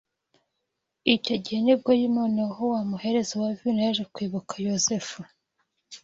Icyo 1.15 1.35
gihe 1.43 1.59
ni 1.65 1.75
bwo 1.79 1.91
noneho 2.17 2.61
wa 2.73 2.81
muhereza 2.89 3.33
wa 3.41 3.49
vino 3.59 3.79
yaje 3.87 4.03
kwibuka 4.13 4.53
Yozefu 4.67 5.19